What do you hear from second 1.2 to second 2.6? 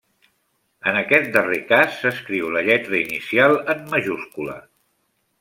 darrer cas s'escriu